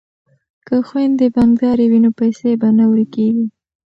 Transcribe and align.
که 0.67 0.75
خویندې 0.87 1.27
بانکدارې 1.35 1.85
وي 1.91 1.99
نو 2.05 2.11
پیسې 2.19 2.51
به 2.61 2.69
نه 2.77 2.85
ورکیږي. 2.91 3.45